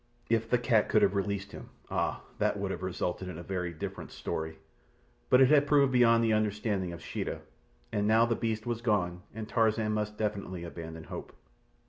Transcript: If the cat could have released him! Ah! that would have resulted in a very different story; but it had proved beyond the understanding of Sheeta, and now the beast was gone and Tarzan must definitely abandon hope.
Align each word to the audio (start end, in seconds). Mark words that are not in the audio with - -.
If 0.31 0.49
the 0.49 0.57
cat 0.57 0.89
could 0.89 1.03
have 1.03 1.13
released 1.13 1.51
him! 1.51 1.69
Ah! 1.91 2.23
that 2.39 2.57
would 2.57 2.71
have 2.71 2.81
resulted 2.81 3.27
in 3.27 3.37
a 3.37 3.43
very 3.43 3.71
different 3.71 4.11
story; 4.11 4.57
but 5.29 5.41
it 5.41 5.49
had 5.49 5.67
proved 5.67 5.91
beyond 5.91 6.23
the 6.23 6.33
understanding 6.33 6.91
of 6.91 7.03
Sheeta, 7.03 7.41
and 7.91 8.07
now 8.07 8.25
the 8.25 8.35
beast 8.35 8.65
was 8.65 8.81
gone 8.81 9.21
and 9.35 9.47
Tarzan 9.47 9.91
must 9.91 10.17
definitely 10.17 10.63
abandon 10.63 11.03
hope. 11.03 11.33